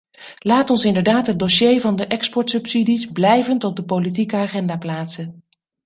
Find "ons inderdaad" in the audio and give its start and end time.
0.69-1.27